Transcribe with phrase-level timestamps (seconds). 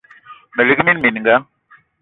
[0.55, 1.35] Me lik mina mininga